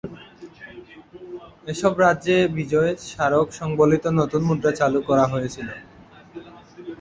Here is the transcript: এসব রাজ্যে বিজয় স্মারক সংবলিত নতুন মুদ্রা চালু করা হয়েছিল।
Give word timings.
এসব 1.67 1.93
রাজ্যে 2.05 2.37
বিজয় 2.57 2.91
স্মারক 3.05 3.47
সংবলিত 3.59 4.05
নতুন 4.19 4.41
মুদ্রা 4.49 4.71
চালু 4.79 4.99
করা 5.09 5.25
হয়েছিল। 5.33 5.67